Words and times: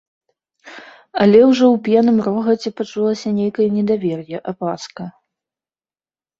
Але 1.25 1.39
ўжо 1.49 1.65
ў 1.73 1.83
п'яным 1.89 2.17
рогаце 2.29 2.69
пачулася 2.83 3.35
нейкае 3.43 3.69
недавер'е, 3.77 4.37
апаска. 4.55 5.03